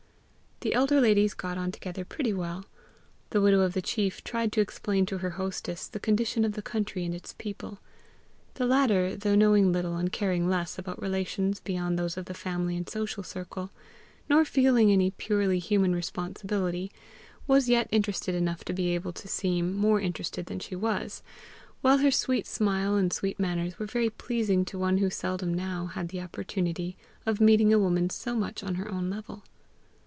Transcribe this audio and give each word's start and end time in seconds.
The 0.63 0.75
elder 0.75 1.01
ladies 1.01 1.33
got 1.33 1.57
on 1.57 1.71
together 1.71 2.05
pretty 2.05 2.33
well. 2.33 2.65
The 3.31 3.41
widow 3.41 3.61
of 3.61 3.73
the 3.73 3.81
chief 3.81 4.23
tried 4.23 4.51
to 4.51 4.61
explain 4.61 5.07
to 5.07 5.17
her 5.17 5.31
hostess 5.31 5.87
the 5.87 5.99
condition 5.99 6.45
of 6.45 6.51
the 6.53 6.61
country 6.61 7.03
and 7.03 7.15
its 7.15 7.33
people; 7.35 7.79
the 8.53 8.67
latter, 8.67 9.15
though 9.15 9.33
knowing 9.33 9.71
little 9.71 9.97
and 9.97 10.11
caring 10.11 10.47
less 10.47 10.77
about 10.77 11.01
relations 11.01 11.59
beyond 11.61 11.97
those 11.97 12.15
of 12.15 12.25
the 12.25 12.35
family 12.35 12.77
and 12.77 12.87
social 12.87 13.23
circle, 13.23 13.71
nor 14.29 14.45
feeling 14.45 14.91
any 14.91 15.09
purely 15.09 15.57
human 15.57 15.95
responsibility, 15.95 16.91
was 17.47 17.67
yet 17.67 17.87
interested 17.91 18.35
enough 18.35 18.63
to 18.65 18.71
be 18.73 18.93
able 18.93 19.13
to 19.13 19.27
seem 19.27 19.73
more 19.73 19.99
interested 19.99 20.45
than 20.45 20.59
she 20.59 20.75
was; 20.75 21.23
while 21.81 21.97
her 21.97 22.11
sweet 22.11 22.45
smile 22.45 22.95
and 22.95 23.11
sweet 23.11 23.39
manners 23.39 23.79
were 23.79 23.87
very 23.87 24.11
pleasing 24.11 24.63
to 24.65 24.77
one 24.77 24.99
who 24.99 25.09
seldom 25.09 25.51
now 25.55 25.87
had 25.87 26.09
the 26.09 26.21
opportunity 26.21 26.95
of 27.25 27.41
meeting 27.41 27.73
a 27.73 27.79
woman 27.79 28.11
so 28.11 28.35
much 28.35 28.61
on 28.63 28.75
her 28.75 28.91
own 28.91 29.09
level. 29.09 29.43